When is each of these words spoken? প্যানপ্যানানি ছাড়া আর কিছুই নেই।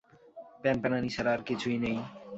প্যানপ্যানানি 0.63 1.09
ছাড়া 1.15 1.31
আর 1.35 1.41
কিছুই 1.49 1.77
নেই। 1.83 1.97